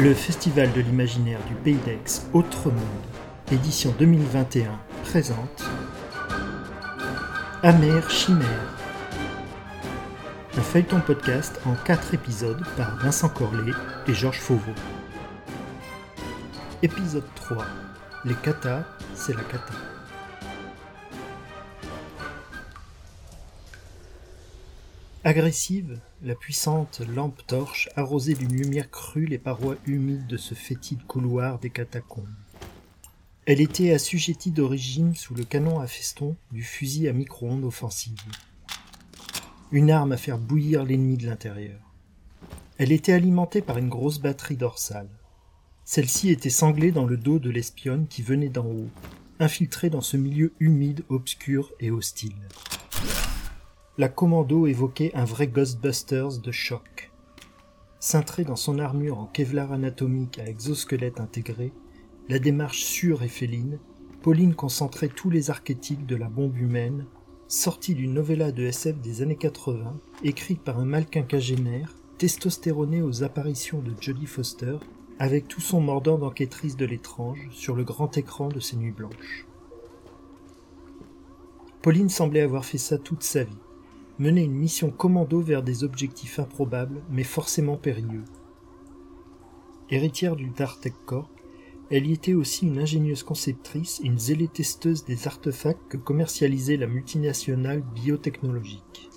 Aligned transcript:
Le 0.00 0.14
Festival 0.14 0.72
de 0.72 0.80
l'imaginaire 0.80 1.44
du 1.46 1.54
Pays 1.56 1.76
d'Aix 1.84 2.22
Autre 2.32 2.70
Monde, 2.70 3.04
édition 3.52 3.94
2021, 3.98 4.80
présente 5.04 5.62
Amère 7.62 8.08
Chimère. 8.08 8.78
Un 10.56 10.62
feuilleton 10.62 11.02
podcast 11.02 11.60
en 11.66 11.74
4 11.74 12.14
épisodes 12.14 12.64
par 12.78 12.96
Vincent 12.96 13.28
Corlet 13.28 13.72
et 14.06 14.14
Georges 14.14 14.40
Fauveau. 14.40 14.72
Épisode 16.82 17.28
3. 17.34 17.66
Les 18.24 18.34
katas, 18.36 18.84
c'est 19.14 19.36
la 19.36 19.42
kata. 19.42 19.74
Agressive, 25.24 26.00
la 26.22 26.34
puissante 26.34 27.00
lampe 27.00 27.46
torche 27.46 27.88
arrosait 27.96 28.34
d'une 28.34 28.54
lumière 28.54 28.90
crue 28.90 29.24
les 29.24 29.38
parois 29.38 29.76
humides 29.86 30.26
de 30.26 30.36
ce 30.36 30.54
fétide 30.54 31.02
couloir 31.06 31.58
des 31.58 31.70
catacombes. 31.70 32.28
Elle 33.46 33.62
était 33.62 33.92
assujettie 33.92 34.50
d'origine 34.50 35.14
sous 35.14 35.34
le 35.34 35.44
canon 35.44 35.80
à 35.80 35.86
feston 35.86 36.36
du 36.52 36.62
fusil 36.62 37.08
à 37.08 37.14
micro-ondes 37.14 37.64
offensive. 37.64 38.20
Une 39.72 39.90
arme 39.90 40.12
à 40.12 40.18
faire 40.18 40.36
bouillir 40.36 40.84
l'ennemi 40.84 41.16
de 41.16 41.26
l'intérieur. 41.26 41.80
Elle 42.76 42.92
était 42.92 43.12
alimentée 43.12 43.62
par 43.62 43.78
une 43.78 43.88
grosse 43.88 44.18
batterie 44.18 44.56
dorsale. 44.56 45.08
Celle-ci 45.84 46.28
était 46.28 46.50
sanglée 46.50 46.92
dans 46.92 47.06
le 47.06 47.16
dos 47.16 47.38
de 47.38 47.50
l'espionne 47.50 48.06
qui 48.06 48.22
venait 48.22 48.50
d'en 48.50 48.66
haut, 48.66 48.90
infiltrée 49.38 49.88
dans 49.88 50.02
ce 50.02 50.18
milieu 50.18 50.52
humide, 50.60 51.02
obscur 51.08 51.72
et 51.80 51.90
hostile. 51.90 52.36
La 53.98 54.08
commando 54.08 54.68
évoquait 54.68 55.10
un 55.14 55.24
vrai 55.24 55.48
Ghostbusters 55.48 56.38
de 56.38 56.52
choc. 56.52 57.10
Cintrée 57.98 58.44
dans 58.44 58.56
son 58.56 58.78
armure 58.78 59.18
en 59.18 59.26
Kevlar 59.26 59.72
anatomique 59.72 60.38
à 60.38 60.46
exosquelette 60.46 61.18
intégré, 61.18 61.72
la 62.28 62.38
démarche 62.38 62.84
sûre 62.84 63.24
et 63.24 63.28
féline, 63.28 63.80
Pauline 64.22 64.54
concentrait 64.54 65.08
tous 65.08 65.28
les 65.28 65.50
archétypes 65.50 66.06
de 66.06 66.14
la 66.14 66.28
bombe 66.28 66.56
humaine, 66.56 67.04
sortie 67.48 67.96
d'une 67.96 68.14
novella 68.14 68.52
de 68.52 68.62
SF 68.62 69.00
des 69.00 69.22
années 69.22 69.36
80, 69.36 69.98
écrite 70.22 70.62
par 70.62 70.78
un 70.78 70.84
mal 70.84 71.06
quinquagénaire, 71.06 71.92
testostéroné 72.16 73.02
aux 73.02 73.24
apparitions 73.24 73.80
de 73.80 73.92
Jodie 74.00 74.26
Foster, 74.26 74.76
avec 75.18 75.48
tout 75.48 75.60
son 75.60 75.80
mordant 75.80 76.16
d'enquêtrice 76.16 76.76
de 76.76 76.86
l'étrange 76.86 77.48
sur 77.50 77.74
le 77.74 77.82
grand 77.82 78.16
écran 78.16 78.48
de 78.48 78.60
ses 78.60 78.76
nuits 78.76 78.92
blanches. 78.92 79.46
Pauline 81.82 82.08
semblait 82.08 82.40
avoir 82.40 82.64
fait 82.64 82.78
ça 82.78 82.96
toute 82.96 83.24
sa 83.24 83.42
vie 83.42 83.58
mener 84.20 84.42
une 84.42 84.54
mission 84.54 84.90
commando 84.90 85.40
vers 85.40 85.62
des 85.62 85.82
objectifs 85.82 86.38
improbables, 86.38 87.00
mais 87.10 87.24
forcément 87.24 87.78
périlleux. 87.78 88.26
Héritière 89.88 90.36
du 90.36 90.50
Dartec 90.50 90.92
Corp, 91.06 91.30
elle 91.90 92.06
y 92.06 92.12
était 92.12 92.34
aussi 92.34 92.66
une 92.66 92.78
ingénieuse 92.78 93.22
conceptrice 93.22 93.98
et 94.04 94.06
une 94.06 94.18
zélée 94.18 94.46
testeuse 94.46 95.06
des 95.06 95.26
artefacts 95.26 95.88
que 95.88 95.96
commercialisait 95.96 96.76
la 96.76 96.86
multinationale 96.86 97.82
biotechnologique. 97.94 99.08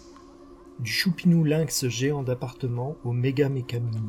Du 0.79 0.89
choupinou 0.89 1.43
lynx 1.43 1.85
géant 1.89 2.23
d'appartement 2.23 2.95
au 3.03 3.11
méga 3.11 3.49
mécamini. 3.49 3.99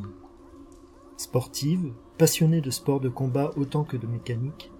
Sportive, 1.17 1.93
passionnée 2.19 2.61
de 2.61 2.71
sports 2.71 3.01
de 3.01 3.09
combat 3.09 3.51
autant 3.57 3.83
que 3.83 3.97
de 3.97 4.07
mécanique, 4.07 4.71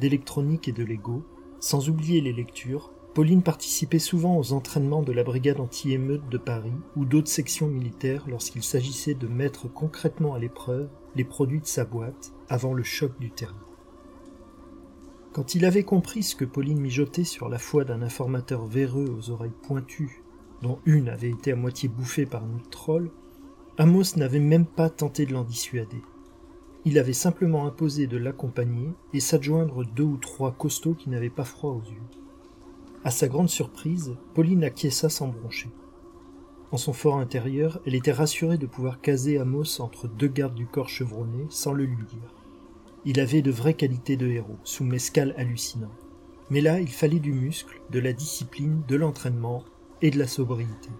d'électronique 0.00 0.66
et 0.66 0.72
de 0.72 0.82
Lego, 0.82 1.24
sans 1.60 1.90
oublier 1.90 2.22
les 2.22 2.32
lectures, 2.32 2.90
Pauline 3.14 3.42
participait 3.42 3.98
souvent 3.98 4.36
aux 4.38 4.52
entraînements 4.52 5.02
de 5.02 5.12
la 5.12 5.24
brigade 5.24 5.60
anti-émeute 5.60 6.28
de 6.28 6.38
Paris 6.38 6.72
ou 6.96 7.04
d'autres 7.04 7.28
sections 7.28 7.66
militaires 7.66 8.24
lorsqu'il 8.28 8.62
s'agissait 8.62 9.14
de 9.14 9.26
mettre 9.26 9.66
concrètement 9.66 10.34
à 10.34 10.38
l'épreuve 10.38 10.88
les 11.16 11.24
produits 11.24 11.60
de 11.60 11.66
sa 11.66 11.84
boîte 11.84 12.32
avant 12.48 12.74
le 12.74 12.84
choc 12.84 13.18
du 13.18 13.30
terrain. 13.30 13.56
Quand 15.32 15.54
il 15.54 15.64
avait 15.64 15.84
compris 15.84 16.22
ce 16.22 16.36
que 16.36 16.44
Pauline 16.44 16.80
mijotait 16.80 17.24
sur 17.24 17.48
la 17.48 17.58
foi 17.58 17.84
d'un 17.84 18.02
informateur 18.02 18.66
véreux 18.66 19.08
aux 19.08 19.30
oreilles 19.30 19.50
pointues, 19.62 20.22
dont 20.62 20.78
une 20.84 21.08
avait 21.08 21.30
été 21.30 21.52
à 21.52 21.56
moitié 21.56 21.88
bouffée 21.88 22.26
par 22.26 22.44
un 22.44 22.58
troll, 22.70 23.10
Amos 23.78 24.16
n'avait 24.16 24.40
même 24.40 24.66
pas 24.66 24.90
tenté 24.90 25.26
de 25.26 25.32
l'en 25.32 25.44
dissuader. 25.44 26.02
Il 26.84 26.98
avait 26.98 27.12
simplement 27.12 27.66
imposé 27.66 28.06
de 28.06 28.16
l'accompagner 28.16 28.90
et 29.12 29.20
s'adjoindre 29.20 29.84
deux 29.84 30.04
ou 30.04 30.16
trois 30.16 30.52
costauds 30.52 30.94
qui 30.94 31.10
n'avaient 31.10 31.30
pas 31.30 31.44
froid 31.44 31.72
aux 31.72 31.88
yeux. 31.88 32.02
À 33.04 33.12
sa 33.12 33.28
grande 33.28 33.48
surprise, 33.48 34.16
Pauline 34.34 34.64
acquiesça 34.64 35.08
sans 35.08 35.28
broncher. 35.28 35.70
En 36.72 36.76
son 36.76 36.92
fort 36.92 37.18
intérieur, 37.18 37.80
elle 37.86 37.94
était 37.94 38.12
rassurée 38.12 38.58
de 38.58 38.66
pouvoir 38.66 39.00
caser 39.00 39.38
Amos 39.38 39.80
entre 39.80 40.08
deux 40.08 40.26
gardes 40.26 40.56
du 40.56 40.66
corps 40.66 40.88
chevronnés 40.88 41.46
sans 41.48 41.72
le 41.72 41.84
lui 41.84 42.04
dire. 42.04 42.34
Il 43.04 43.20
avait 43.20 43.40
de 43.40 43.52
vraies 43.52 43.74
qualités 43.74 44.16
de 44.16 44.26
héros, 44.26 44.58
sous 44.64 44.84
mescal 44.84 45.32
hallucinant. 45.38 45.92
Mais 46.50 46.60
là, 46.60 46.80
il 46.80 46.90
fallait 46.90 47.20
du 47.20 47.32
muscle, 47.32 47.80
de 47.90 48.00
la 48.00 48.12
discipline, 48.12 48.82
de 48.88 48.96
l'entraînement 48.96 49.64
et 50.02 50.10
de 50.10 50.18
la 50.18 50.26
sobriété. 50.26 50.90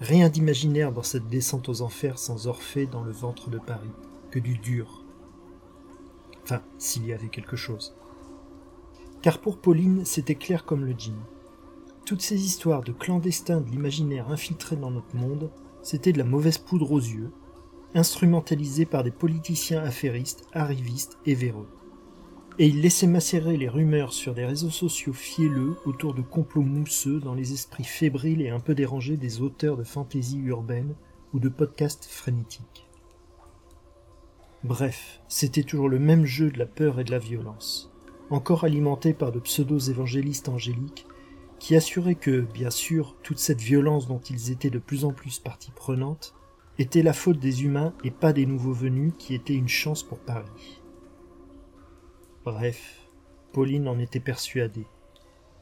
Rien 0.00 0.28
d'imaginaire 0.28 0.92
dans 0.92 1.02
cette 1.02 1.28
descente 1.28 1.70
aux 1.70 1.80
enfers 1.80 2.18
sans 2.18 2.46
Orphée 2.46 2.86
dans 2.86 3.02
le 3.02 3.12
ventre 3.12 3.48
de 3.48 3.58
Paris, 3.58 3.90
que 4.30 4.38
du 4.38 4.58
dur. 4.58 5.04
Enfin, 6.44 6.62
s'il 6.76 7.06
y 7.06 7.12
avait 7.12 7.28
quelque 7.28 7.56
chose 7.56 7.97
car 9.22 9.40
pour 9.40 9.58
Pauline, 9.58 10.04
c'était 10.04 10.34
clair 10.34 10.64
comme 10.64 10.84
le 10.84 10.94
jean. 10.96 11.16
Toutes 12.06 12.22
ces 12.22 12.44
histoires 12.44 12.82
de 12.82 12.92
clandestins 12.92 13.60
de 13.60 13.70
l'imaginaire 13.70 14.30
infiltrés 14.30 14.76
dans 14.76 14.90
notre 14.90 15.14
monde, 15.16 15.50
c'était 15.82 16.12
de 16.12 16.18
la 16.18 16.24
mauvaise 16.24 16.58
poudre 16.58 16.92
aux 16.92 17.00
yeux, 17.00 17.30
instrumentalisée 17.94 18.86
par 18.86 19.04
des 19.04 19.10
politiciens 19.10 19.82
affairistes, 19.82 20.46
arrivistes 20.52 21.18
et 21.26 21.34
véreux. 21.34 21.68
Et 22.58 22.66
il 22.66 22.80
laissait 22.80 23.06
macérer 23.06 23.56
les 23.56 23.68
rumeurs 23.68 24.12
sur 24.12 24.34
des 24.34 24.44
réseaux 24.44 24.70
sociaux 24.70 25.12
fielleux 25.12 25.76
autour 25.84 26.14
de 26.14 26.22
complots 26.22 26.62
mousseux 26.62 27.20
dans 27.20 27.34
les 27.34 27.52
esprits 27.52 27.84
fébriles 27.84 28.42
et 28.42 28.50
un 28.50 28.58
peu 28.58 28.74
dérangés 28.74 29.16
des 29.16 29.40
auteurs 29.40 29.76
de 29.76 29.84
fantaisie 29.84 30.38
urbaine 30.38 30.94
ou 31.32 31.38
de 31.38 31.48
podcasts 31.48 32.06
frénétiques. 32.06 32.88
Bref, 34.64 35.20
c'était 35.28 35.62
toujours 35.62 35.88
le 35.88 36.00
même 36.00 36.24
jeu 36.24 36.50
de 36.50 36.58
la 36.58 36.66
peur 36.66 36.98
et 36.98 37.04
de 37.04 37.12
la 37.12 37.20
violence 37.20 37.92
encore 38.30 38.64
alimenté 38.64 39.14
par 39.14 39.32
de 39.32 39.40
pseudo-évangélistes 39.40 40.48
angéliques, 40.48 41.06
qui 41.58 41.74
assuraient 41.74 42.14
que, 42.14 42.40
bien 42.40 42.70
sûr, 42.70 43.16
toute 43.22 43.38
cette 43.38 43.60
violence 43.60 44.06
dont 44.06 44.20
ils 44.20 44.50
étaient 44.50 44.70
de 44.70 44.78
plus 44.78 45.04
en 45.04 45.12
plus 45.12 45.38
partie 45.38 45.72
prenante 45.72 46.34
était 46.78 47.02
la 47.02 47.12
faute 47.12 47.40
des 47.40 47.64
humains 47.64 47.92
et 48.04 48.10
pas 48.10 48.32
des 48.32 48.46
nouveaux 48.46 48.72
venus 48.72 49.12
qui 49.18 49.34
étaient 49.34 49.54
une 49.54 49.68
chance 49.68 50.02
pour 50.02 50.18
Paris. 50.18 50.80
Bref, 52.44 53.08
Pauline 53.52 53.88
en 53.88 53.98
était 53.98 54.20
persuadée. 54.20 54.86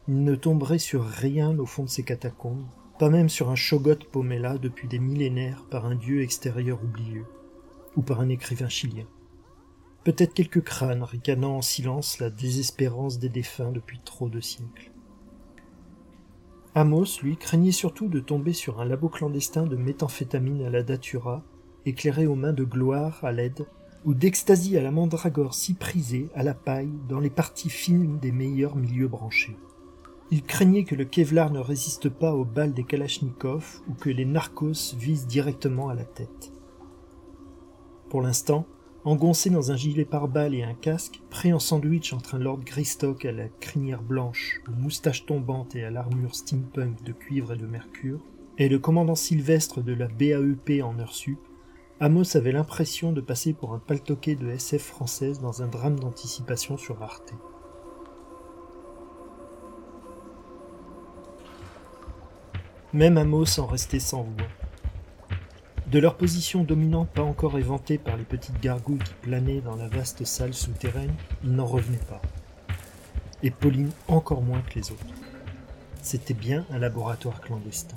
Il 0.08 0.22
ne 0.22 0.36
tomberait 0.36 0.78
sur 0.78 1.04
rien 1.04 1.58
au 1.58 1.66
fond 1.66 1.84
de 1.84 1.88
ces 1.88 2.02
catacombes, 2.02 2.66
pas 2.98 3.08
même 3.08 3.28
sur 3.28 3.50
un 3.50 3.56
shogot 3.56 3.96
paumé 4.12 4.38
là 4.38 4.58
depuis 4.58 4.88
des 4.88 4.98
millénaires 4.98 5.64
par 5.70 5.86
un 5.86 5.94
dieu 5.94 6.22
extérieur 6.22 6.82
oublieux, 6.82 7.26
ou 7.96 8.02
par 8.02 8.20
un 8.20 8.28
écrivain 8.28 8.68
chilien. 8.68 9.06
Peut-être 10.06 10.34
quelques 10.34 10.62
crânes 10.62 11.02
ricanant 11.02 11.56
en 11.56 11.62
silence 11.62 12.20
la 12.20 12.30
désespérance 12.30 13.18
des 13.18 13.28
défunts 13.28 13.72
depuis 13.72 13.98
trop 14.04 14.28
de 14.28 14.38
siècles. 14.38 14.92
Amos, 16.76 17.20
lui, 17.24 17.36
craignait 17.36 17.72
surtout 17.72 18.06
de 18.06 18.20
tomber 18.20 18.52
sur 18.52 18.80
un 18.80 18.84
labo 18.84 19.08
clandestin 19.08 19.66
de 19.66 19.74
méthamphétamine 19.74 20.62
à 20.62 20.70
la 20.70 20.84
datura, 20.84 21.42
éclairé 21.86 22.28
aux 22.28 22.36
mains 22.36 22.52
de 22.52 22.62
gloire 22.62 23.18
à 23.24 23.32
l'aide, 23.32 23.66
ou 24.04 24.14
d'extasie 24.14 24.78
à 24.78 24.82
la 24.82 24.92
mandragore 24.92 25.54
si 25.54 25.74
prisée 25.74 26.28
à 26.36 26.44
la 26.44 26.54
paille 26.54 26.92
dans 27.08 27.18
les 27.18 27.28
parties 27.28 27.68
fines 27.68 28.20
des 28.20 28.30
meilleurs 28.30 28.76
milieux 28.76 29.08
branchés. 29.08 29.56
Il 30.30 30.44
craignait 30.44 30.84
que 30.84 30.94
le 30.94 31.04
Kevlar 31.04 31.50
ne 31.50 31.58
résiste 31.58 32.10
pas 32.10 32.32
aux 32.32 32.44
balles 32.44 32.74
des 32.74 32.84
Kalachnikov 32.84 33.80
ou 33.88 33.94
que 33.94 34.10
les 34.10 34.24
narcos 34.24 34.94
visent 34.96 35.26
directement 35.26 35.88
à 35.88 35.96
la 35.96 36.04
tête. 36.04 36.52
Pour 38.08 38.22
l'instant, 38.22 38.68
engoncé 39.06 39.50
dans 39.50 39.70
un 39.70 39.76
gilet 39.76 40.04
pare-balles 40.04 40.54
et 40.56 40.64
un 40.64 40.74
casque, 40.74 41.22
prêt 41.30 41.52
en 41.52 41.60
sandwich 41.60 42.12
entre 42.12 42.34
un 42.34 42.38
Lord 42.40 42.60
Greystock 42.64 43.24
à 43.24 43.30
la 43.30 43.48
crinière 43.60 44.02
blanche, 44.02 44.60
aux 44.68 44.74
moustaches 44.74 45.26
tombantes 45.26 45.76
et 45.76 45.84
à 45.84 45.90
l'armure 45.90 46.34
steampunk 46.34 47.04
de 47.04 47.12
cuivre 47.12 47.52
et 47.52 47.56
de 47.56 47.66
mercure, 47.66 48.20
et 48.58 48.68
le 48.68 48.80
commandant 48.80 49.14
Sylvestre 49.14 49.80
de 49.80 49.92
la 49.92 50.08
BAEP 50.08 50.82
en 50.82 50.98
heure 50.98 51.14
Amos 52.00 52.36
avait 52.36 52.50
l'impression 52.50 53.12
de 53.12 53.20
passer 53.20 53.52
pour 53.52 53.74
un 53.74 53.78
paltoqué 53.78 54.34
de 54.34 54.48
SF 54.48 54.82
française 54.82 55.40
dans 55.40 55.62
un 55.62 55.68
drame 55.68 56.00
d'anticipation 56.00 56.76
sur 56.76 57.00
Arte. 57.00 57.32
Même 62.92 63.18
Amos 63.18 63.60
en 63.60 63.66
restait 63.66 64.00
sans 64.00 64.24
voix. 64.24 64.65
De 65.90 66.00
leur 66.00 66.16
position 66.16 66.64
dominante 66.64 67.10
pas 67.10 67.22
encore 67.22 67.58
éventée 67.58 67.96
par 67.96 68.16
les 68.16 68.24
petites 68.24 68.60
gargouilles 68.60 68.98
qui 68.98 69.14
planaient 69.22 69.60
dans 69.60 69.76
la 69.76 69.86
vaste 69.86 70.24
salle 70.24 70.52
souterraine, 70.52 71.14
ils 71.44 71.52
n'en 71.52 71.64
revenaient 71.64 71.96
pas. 72.08 72.20
Et 73.44 73.52
Pauline 73.52 73.92
encore 74.08 74.42
moins 74.42 74.62
que 74.62 74.80
les 74.80 74.90
autres. 74.90 75.14
C'était 76.02 76.34
bien 76.34 76.64
un 76.72 76.78
laboratoire 76.78 77.40
clandestin. 77.40 77.96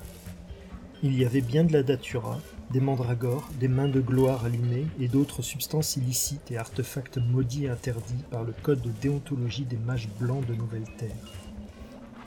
Il 1.02 1.18
y 1.18 1.26
avait 1.26 1.42
bien 1.42 1.64
de 1.64 1.74
la 1.74 1.82
datura, 1.82 2.40
des 2.70 2.80
mandragores, 2.80 3.50
des 3.60 3.68
mains 3.68 3.88
de 3.88 4.02
gloire 4.02 4.46
allumées 4.46 4.86
et 5.00 5.08
d'autres 5.08 5.42
substances 5.42 5.96
illicites 5.96 6.52
et 6.52 6.58
artefacts 6.58 7.18
maudits 7.18 7.66
et 7.66 7.70
interdits 7.70 8.24
par 8.30 8.44
le 8.44 8.54
code 8.62 8.82
de 8.82 8.92
déontologie 9.02 9.66
des 9.66 9.78
mages 9.78 10.10
blancs 10.20 10.46
de 10.46 10.54
Nouvelle-Terre. 10.54 11.10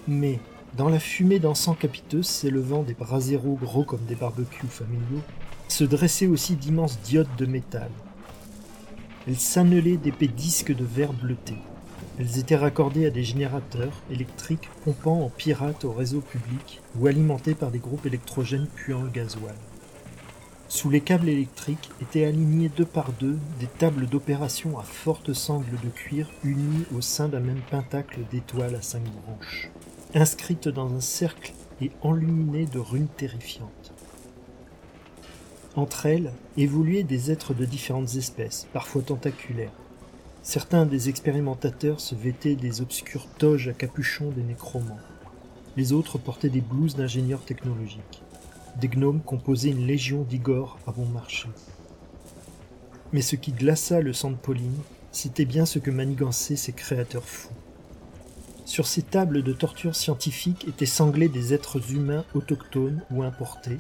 Mais, 0.09 0.41
dans 0.77 0.89
la 0.89 0.99
fumée 0.99 1.39
d'encens 1.39 1.79
capiteuse 1.79 2.27
s'élevant 2.27 2.83
des 2.83 2.95
braséros 2.95 3.59
gros 3.61 3.85
comme 3.85 4.05
des 4.07 4.17
barbecues 4.17 4.67
familiaux, 4.67 5.23
se 5.73 5.85
dressaient 5.85 6.27
aussi 6.27 6.55
d'immenses 6.55 7.01
diodes 7.01 7.35
de 7.39 7.47
métal. 7.47 7.91
Elles 9.27 9.39
s'annelaient 9.39 9.97
d'épais 9.97 10.29
disques 10.29 10.75
de 10.75 10.85
verre 10.85 11.15
bleuté. 11.15 11.55
Elles 12.19 12.39
étaient 12.39 12.57
raccordées 12.57 13.07
à 13.07 13.11
des 13.11 13.25
générateurs 13.25 14.03
électriques 14.11 14.69
pompant 14.85 15.23
en 15.23 15.31
pirate 15.31 15.85
au 15.85 15.93
réseau 15.93 16.21
public 16.21 16.83
ou 16.99 17.07
alimentées 17.07 17.55
par 17.55 17.71
des 17.71 17.79
groupes 17.79 18.05
électrogènes 18.05 18.67
puant 18.75 19.03
le 19.03 19.09
gasoil. 19.09 19.55
Sous 20.69 20.91
les 20.91 21.01
câbles 21.01 21.29
électriques 21.29 21.91
étaient 22.03 22.25
alignés 22.25 22.71
deux 22.77 22.85
par 22.85 23.13
deux 23.13 23.39
des 23.59 23.67
tables 23.67 24.07
d'opération 24.07 24.79
à 24.79 24.83
fortes 24.83 25.33
sangles 25.33 25.79
de 25.83 25.89
cuir 25.89 26.29
unies 26.45 26.85
au 26.95 27.01
sein 27.01 27.29
d'un 27.29 27.41
même 27.41 27.63
pentacle 27.71 28.21
d'étoiles 28.31 28.75
à 28.75 28.83
cinq 28.83 29.05
branches, 29.05 29.71
inscrites 30.15 30.69
dans 30.69 30.95
un 30.95 31.01
cercle 31.01 31.53
et 31.81 31.91
enluminées 32.03 32.67
de 32.67 32.79
runes 32.79 33.09
terrifiantes. 33.17 33.92
Entre 35.75 36.05
elles 36.05 36.33
évoluaient 36.59 37.03
des 37.03 37.31
êtres 37.31 37.55
de 37.55 37.65
différentes 37.65 38.17
espèces, 38.17 38.67
parfois 38.75 39.01
tentaculaires. 39.01 39.73
Certains 40.43 40.85
des 40.85 41.09
expérimentateurs 41.09 42.01
se 42.01 42.15
vêtaient 42.15 42.57
des 42.57 42.83
obscures 42.83 43.27
toges 43.39 43.69
à 43.69 43.73
capuchon 43.73 44.31
des 44.31 44.43
nécromants. 44.43 44.99
Les 45.77 45.95
autres 45.95 46.19
portaient 46.19 46.51
des 46.51 46.61
blouses 46.61 46.97
d'ingénieurs 46.97 47.45
technologiques. 47.45 48.23
Des 48.79 48.89
gnomes 48.89 49.23
composaient 49.23 49.71
une 49.71 49.87
légion 49.87 50.25
d'Igor 50.25 50.79
à 50.87 50.93
bon 50.93 51.07
marché. 51.07 51.49
Mais 53.15 53.23
ce 53.23 53.37
qui 53.37 53.53
glaça 53.53 54.01
le 54.01 54.13
sang 54.13 54.31
de 54.31 54.37
Pauline, 54.37 54.81
c'était 55.11 55.47
bien 55.47 55.65
ce 55.65 55.79
que 55.79 55.91
manigançaient 55.91 56.57
ces 56.57 56.73
créateurs 56.73 57.25
fous. 57.25 57.53
Sur 58.67 58.87
ces 58.87 59.03
tables 59.03 59.43
de 59.43 59.53
torture 59.53 59.97
scientifique 59.97 60.67
étaient 60.69 60.87
sanglés 60.87 61.29
des 61.29 61.55
êtres 61.55 61.93
humains 61.93 62.25
autochtones 62.35 63.03
ou 63.11 63.23
importés, 63.23 63.79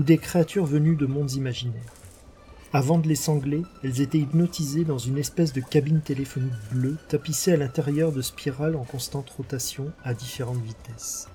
ou 0.00 0.02
des 0.02 0.16
créatures 0.16 0.64
venues 0.64 0.96
de 0.96 1.04
mondes 1.04 1.32
imaginaires. 1.32 1.92
Avant 2.72 2.96
de 2.96 3.06
les 3.06 3.16
sangler, 3.16 3.64
elles 3.84 4.00
étaient 4.00 4.16
hypnotisées 4.16 4.84
dans 4.84 4.96
une 4.96 5.18
espèce 5.18 5.52
de 5.52 5.60
cabine 5.60 6.00
téléphonique 6.00 6.54
bleue 6.72 6.96
tapissée 7.10 7.52
à 7.52 7.58
l'intérieur 7.58 8.10
de 8.10 8.22
spirales 8.22 8.76
en 8.76 8.84
constante 8.84 9.28
rotation 9.28 9.92
à 10.02 10.14
différentes 10.14 10.62
vitesses. 10.62 11.28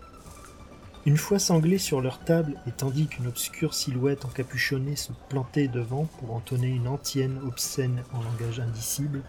Une 1.06 1.18
fois 1.18 1.38
sanglés 1.38 1.78
sur 1.78 2.02
leur 2.02 2.18
table, 2.22 2.56
et 2.66 2.72
tandis 2.72 3.06
qu'une 3.06 3.28
obscure 3.28 3.76
silhouette 3.76 4.26
encapuchonnée 4.26 4.96
se 4.96 5.12
plantait 5.30 5.68
devant 5.68 6.06
pour 6.18 6.34
entonner 6.34 6.70
une 6.70 6.88
antienne 6.88 7.38
obscène 7.46 8.02
en 8.14 8.24
langage 8.24 8.60
indicible, 8.60 9.22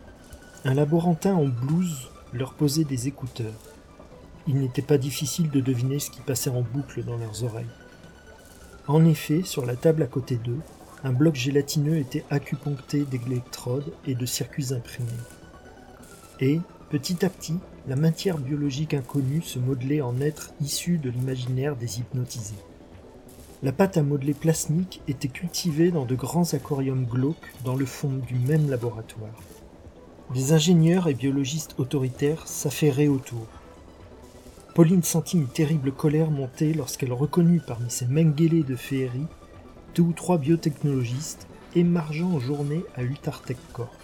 un 0.65 0.73
laborantin 0.73 1.35
en 1.35 1.45
blouse 1.45 2.09
leur 2.33 2.55
posait 2.55 2.85
des 2.85 3.07
écouteurs. 3.07 3.53
Il 4.47 4.61
n'était 4.61 4.81
pas 4.81 4.97
difficile 4.97 5.51
de 5.51 5.61
deviner 5.61 5.99
ce 5.99 6.11
qui 6.11 6.23
passait 6.23 6.49
en 6.49 6.63
boucle 6.63 7.05
dans 7.05 7.19
leurs 7.19 7.45
oreilles. 7.45 7.67
En 8.89 9.05
effet, 9.05 9.43
sur 9.43 9.67
la 9.67 9.75
table 9.75 10.03
à 10.03 10.07
côté 10.07 10.37
d'eux, 10.37 10.61
un 11.03 11.13
bloc 11.13 11.35
gélatineux 11.35 11.99
était 11.99 12.25
acupuncté 12.31 13.05
d'électrodes 13.05 13.93
et 14.07 14.15
de 14.15 14.27
circuits 14.27 14.73
imprimés. 14.73 15.11
Et, 16.41 16.61
petit 16.91 17.25
à 17.25 17.29
petit, 17.29 17.59
la 17.89 17.97
matière 17.97 18.39
biologique 18.39 18.95
inconnue 18.95 19.43
se 19.43 19.59
modelait 19.59 20.01
en 20.01 20.21
êtres 20.21 20.53
issus 20.61 20.99
de 20.99 21.11
l'imaginaire 21.11 21.77
des 21.77 21.99
hypnotisés. 21.99 22.55
La 23.63 23.73
pâte 23.73 23.97
à 23.97 24.03
modeler 24.03 24.35
plasmique 24.35 25.01
était 25.09 25.29
cultivée 25.29 25.91
dans 25.91 26.05
de 26.05 26.15
grands 26.15 26.55
aquariums 26.55 27.07
glauques 27.07 27.53
dans 27.65 27.75
le 27.75 27.87
fond 27.87 28.21
du 28.29 28.35
même 28.35 28.71
laboratoire. 28.71 29.43
Des 30.35 30.53
ingénieurs 30.53 31.09
et 31.09 31.15
biologistes 31.15 31.75
autoritaires 31.79 32.47
s'affairaient 32.47 33.09
autour. 33.09 33.47
Pauline 34.77 35.03
sentit 35.03 35.39
une 35.39 35.49
terrible 35.49 35.91
colère 35.91 36.31
monter 36.31 36.75
lorsqu'elle 36.75 37.15
reconnut 37.15 37.63
parmi 37.67 37.91
ces 37.91 38.05
menguélés 38.05 38.63
de 38.63 38.77
féerie 38.77 39.25
deux 39.95 40.03
ou 40.03 40.13
trois 40.13 40.37
biotechnologistes 40.37 41.49
émargeant 41.75 42.33
en 42.33 42.41
journée 42.41 42.85
à 42.95 43.03
Utartec 43.03 43.57
Corp. 43.73 43.97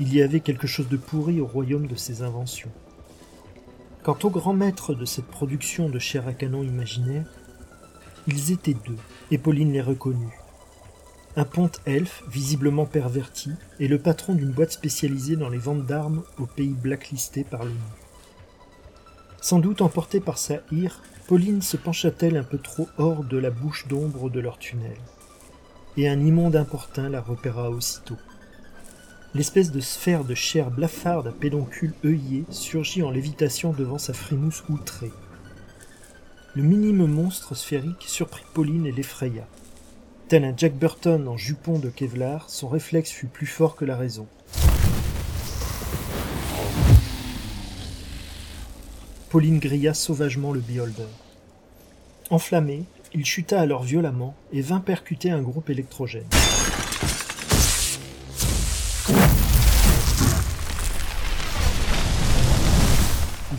Il 0.00 0.14
y 0.14 0.22
avait 0.22 0.40
quelque 0.40 0.66
chose 0.66 0.88
de 0.88 0.96
pourri 0.96 1.42
au 1.42 1.46
royaume 1.46 1.86
de 1.86 1.94
ces 1.94 2.22
inventions. 2.22 2.70
Quant 4.02 4.16
aux 4.22 4.30
grands 4.30 4.54
maîtres 4.54 4.94
de 4.94 5.04
cette 5.04 5.26
production 5.26 5.90
de 5.90 5.98
chair 5.98 6.26
à 6.26 6.32
canon 6.32 6.62
imaginaire, 6.62 7.30
ils 8.26 8.50
étaient 8.50 8.72
deux, 8.72 8.96
et 9.30 9.36
Pauline 9.36 9.74
les 9.74 9.82
reconnut. 9.82 10.40
Un 11.36 11.44
ponte 11.44 11.82
elfe, 11.84 12.22
visiblement 12.30 12.86
perverti, 12.86 13.50
et 13.78 13.88
le 13.88 13.98
patron 13.98 14.34
d'une 14.34 14.52
boîte 14.52 14.72
spécialisée 14.72 15.36
dans 15.36 15.50
les 15.50 15.58
ventes 15.58 15.84
d'armes 15.84 16.22
au 16.38 16.46
pays 16.46 16.72
blacklisté 16.72 17.44
par 17.44 17.64
l'ONU. 17.64 18.03
Sans 19.44 19.58
doute 19.58 19.82
emportée 19.82 20.20
par 20.20 20.38
sa 20.38 20.60
ire, 20.72 21.02
Pauline 21.26 21.60
se 21.60 21.76
pencha-t-elle 21.76 22.38
un 22.38 22.44
peu 22.44 22.56
trop 22.56 22.88
hors 22.96 23.22
de 23.22 23.36
la 23.36 23.50
bouche 23.50 23.86
d'ombre 23.88 24.30
de 24.30 24.40
leur 24.40 24.56
tunnel. 24.56 24.96
Et 25.98 26.08
un 26.08 26.18
immonde 26.18 26.56
importun 26.56 27.10
la 27.10 27.20
repéra 27.20 27.68
aussitôt. 27.68 28.16
L'espèce 29.34 29.70
de 29.70 29.80
sphère 29.80 30.24
de 30.24 30.34
chair 30.34 30.70
blafarde 30.70 31.26
à 31.26 31.30
pédoncule 31.30 31.92
œillé 32.06 32.46
surgit 32.48 33.02
en 33.02 33.10
lévitation 33.10 33.74
devant 33.74 33.98
sa 33.98 34.14
frimousse 34.14 34.64
outrée. 34.70 35.12
Le 36.54 36.62
minime 36.62 37.04
monstre 37.04 37.54
sphérique 37.54 38.06
surprit 38.06 38.44
Pauline 38.54 38.86
et 38.86 38.92
l'effraya. 38.92 39.46
Tel 40.28 40.46
un 40.46 40.54
Jack 40.56 40.72
Burton 40.72 41.28
en 41.28 41.36
jupon 41.36 41.78
de 41.78 41.90
Kevlar, 41.90 42.48
son 42.48 42.68
réflexe 42.68 43.10
fut 43.10 43.26
plus 43.26 43.46
fort 43.46 43.76
que 43.76 43.84
la 43.84 43.98
raison. 43.98 44.26
Pauline 49.34 49.58
grilla 49.58 49.94
sauvagement 49.94 50.52
le 50.52 50.60
beholder. 50.60 51.08
Enflammé, 52.30 52.84
il 53.14 53.24
chuta 53.24 53.60
alors 53.60 53.82
violemment 53.82 54.32
et 54.52 54.60
vint 54.60 54.78
percuter 54.78 55.32
un 55.32 55.42
groupe 55.42 55.70
électrogène. 55.70 56.28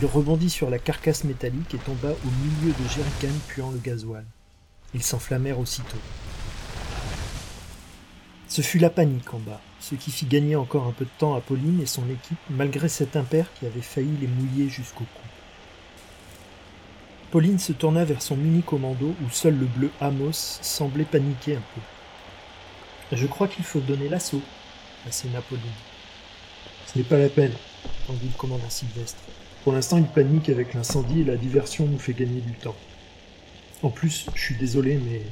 Il 0.00 0.06
rebondit 0.06 0.48
sur 0.48 0.70
la 0.70 0.78
carcasse 0.78 1.24
métallique 1.24 1.74
et 1.74 1.76
tomba 1.76 2.08
au 2.08 2.30
milieu 2.42 2.72
de 2.72 2.88
jerrycans 2.88 3.38
puant 3.46 3.70
le 3.70 3.78
gasoil. 3.78 4.24
Ils 4.94 5.02
s'enflammèrent 5.02 5.60
aussitôt. 5.60 5.98
Ce 8.48 8.62
fut 8.62 8.78
la 8.78 8.88
panique 8.88 9.34
en 9.34 9.40
bas, 9.40 9.60
ce 9.80 9.94
qui 9.94 10.10
fit 10.10 10.24
gagner 10.24 10.56
encore 10.56 10.86
un 10.86 10.92
peu 10.92 11.04
de 11.04 11.10
temps 11.18 11.34
à 11.34 11.42
Pauline 11.42 11.82
et 11.82 11.86
son 11.86 12.08
équipe, 12.08 12.38
malgré 12.48 12.88
cet 12.88 13.14
impair 13.14 13.52
qui 13.52 13.66
avait 13.66 13.82
failli 13.82 14.16
les 14.18 14.26
mouiller 14.26 14.70
jusqu'au 14.70 15.04
cou. 15.04 15.25
Pauline 17.30 17.58
se 17.58 17.72
tourna 17.72 18.04
vers 18.04 18.22
son 18.22 18.36
mini-commando 18.36 19.14
où 19.24 19.30
seul 19.30 19.58
le 19.58 19.66
bleu 19.66 19.90
Amos 20.00 20.32
semblait 20.32 21.04
paniquer 21.04 21.56
un 21.56 21.62
peu. 21.74 23.16
Je 23.16 23.26
crois 23.26 23.48
qu'il 23.48 23.64
faut 23.64 23.80
donner 23.80 24.08
l'assaut, 24.08 24.42
asséna 25.08 25.40
Pauline. 25.40 25.64
Ce 26.86 26.96
n'est 26.96 27.04
pas 27.04 27.18
la 27.18 27.28
peine, 27.28 27.52
tendit 28.06 28.26
le 28.26 28.38
commandant 28.38 28.70
Sylvestre. 28.70 29.20
Pour 29.64 29.72
l'instant, 29.72 29.98
il 29.98 30.06
panique 30.06 30.48
avec 30.48 30.74
l'incendie 30.74 31.22
et 31.22 31.24
la 31.24 31.36
diversion 31.36 31.86
nous 31.86 31.98
fait 31.98 32.14
gagner 32.14 32.40
du 32.40 32.52
temps. 32.52 32.76
En 33.82 33.90
plus, 33.90 34.26
je 34.34 34.40
suis 34.40 34.54
désolé, 34.54 34.94
mais 35.04 35.22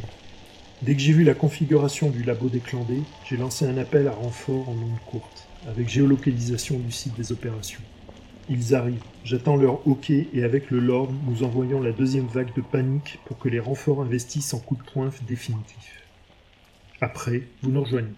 dès 0.82 0.96
que 0.96 1.00
j'ai 1.00 1.12
vu 1.12 1.22
la 1.22 1.34
configuration 1.34 2.10
du 2.10 2.24
labo 2.24 2.48
déclandé, 2.48 3.02
j'ai 3.24 3.36
lancé 3.36 3.66
un 3.66 3.78
appel 3.78 4.08
à 4.08 4.12
renfort 4.12 4.68
en 4.68 4.72
ondes 4.72 4.98
courte, 5.06 5.46
avec 5.68 5.88
géolocalisation 5.88 6.76
du 6.78 6.90
site 6.90 7.14
des 7.14 7.30
opérations. 7.30 7.80
Ils 8.48 8.74
arrivent, 8.74 9.02
j'attends 9.24 9.56
leur 9.56 9.86
OK 9.86 10.10
et 10.10 10.44
avec 10.44 10.70
le 10.70 10.78
Lord, 10.78 11.10
nous 11.26 11.42
envoyons 11.42 11.80
la 11.80 11.92
deuxième 11.92 12.26
vague 12.26 12.54
de 12.54 12.60
panique 12.60 13.18
pour 13.24 13.38
que 13.38 13.48
les 13.48 13.60
renforts 13.60 14.02
investissent 14.02 14.52
en 14.52 14.58
coup 14.58 14.76
de 14.76 14.82
poing 14.82 15.10
définitif. 15.26 16.02
Après, 17.00 17.42
vous 17.62 17.70
nous 17.70 17.82
rejoignez. 17.82 18.14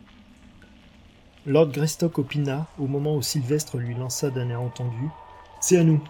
Lord 1.47 1.69
Greystock 1.69 2.19
opina, 2.19 2.67
au 2.79 2.89
moment 2.89 3.15
où 3.15 3.23
Sylvestre 3.23 3.79
lui 3.79 3.95
lança 3.95 4.31
d'un 4.31 4.51
air 4.51 4.61
entendu 4.61 5.09
c'est 5.61 5.79
à 5.79 5.85
nous. 5.85 6.01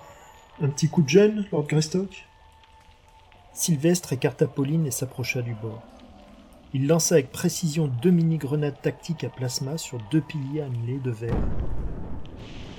Un 0.60 0.68
petit 0.68 0.88
coup 0.88 1.02
de 1.02 1.08
gêne, 1.08 1.46
Lord 1.52 1.66
Greystock? 1.66 2.26
Sylvestre 3.54 4.12
écarta 4.12 4.46
Pauline 4.46 4.86
et 4.86 4.90
s'approcha 4.90 5.40
du 5.40 5.54
bord. 5.54 5.82
Il 6.74 6.86
lança 6.86 7.14
avec 7.14 7.30
précision 7.30 7.86
deux 7.86 8.10
mini-grenades 8.10 8.80
tactiques 8.82 9.24
à 9.24 9.30
plasma 9.30 9.78
sur 9.78 9.98
deux 10.10 10.20
piliers 10.20 10.62
annulés 10.62 10.98
de 10.98 11.10
verre, 11.10 11.34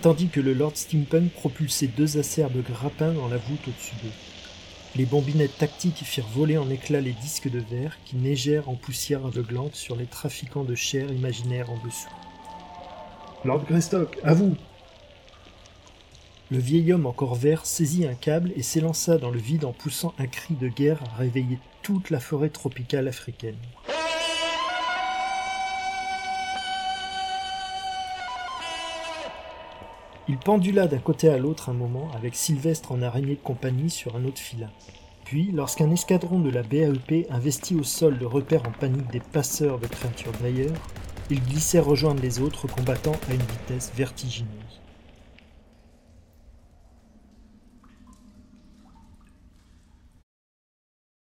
tandis 0.01 0.27
que 0.27 0.39
le 0.39 0.53
Lord 0.53 0.73
Steampunk 0.75 1.31
propulsait 1.31 1.87
deux 1.87 2.17
acerbes 2.17 2.63
grappins 2.63 3.13
dans 3.13 3.27
la 3.27 3.37
voûte 3.37 3.67
au-dessus 3.67 3.95
d'eux. 4.03 4.11
Les 4.95 5.05
bombinettes 5.05 5.57
tactiques 5.57 6.03
firent 6.03 6.27
voler 6.27 6.57
en 6.57 6.69
éclats 6.69 7.01
les 7.01 7.13
disques 7.13 7.49
de 7.49 7.59
verre 7.59 7.97
qui 8.05 8.15
neigèrent 8.15 8.69
en 8.69 8.75
poussière 8.75 9.25
aveuglante 9.25 9.75
sur 9.75 9.95
les 9.95 10.05
trafiquants 10.05 10.63
de 10.63 10.75
chair 10.75 11.11
imaginaires 11.11 11.69
en 11.69 11.77
dessous. 11.85 12.09
Lord 13.45 13.65
Greystock, 13.65 14.17
à 14.23 14.33
vous 14.33 14.55
Le 16.49 16.57
vieil 16.57 16.93
homme 16.93 17.05
encore 17.05 17.35
vert 17.35 17.65
saisit 17.65 18.07
un 18.07 18.15
câble 18.15 18.51
et 18.55 18.63
s'élança 18.63 19.17
dans 19.17 19.29
le 19.29 19.39
vide 19.39 19.65
en 19.65 19.73
poussant 19.73 20.13
un 20.17 20.27
cri 20.27 20.55
de 20.55 20.67
guerre 20.67 21.03
à 21.11 21.17
réveiller 21.17 21.59
toute 21.83 22.09
la 22.09 22.19
forêt 22.19 22.49
tropicale 22.49 23.07
africaine. 23.07 23.57
Il 30.29 30.38
pendula 30.38 30.88
d'un 30.88 30.98
côté 30.98 31.29
à 31.29 31.38
l'autre 31.38 31.69
un 31.69 31.74
moment 31.74 32.12
avec 32.13 32.36
Sylvestre 32.36 32.91
en 32.91 33.01
araignée 33.01 33.36
de 33.36 33.41
compagnie 33.41 33.89
sur 33.89 34.17
un 34.17 34.25
autre 34.25 34.39
filin. 34.39 34.69
Puis, 35.24 35.51
lorsqu'un 35.53 35.89
escadron 35.89 36.39
de 36.39 36.50
la 36.50 36.63
BAEP 36.63 37.27
investit 37.29 37.75
au 37.75 37.84
sol 37.84 38.17
le 38.19 38.27
repère 38.27 38.67
en 38.67 38.72
panique 38.72 39.10
des 39.10 39.22
passeurs 39.22 39.79
de 39.79 39.88
créatures 39.88 40.34
d'ailleurs, 40.41 40.75
il 41.29 41.41
glissait 41.41 41.79
rejoindre 41.79 42.22
les 42.22 42.41
autres 42.41 42.67
combattants 42.67 43.15
à 43.29 43.34
une 43.36 43.39
vitesse 43.39 43.93
vertigineuse. 43.96 44.81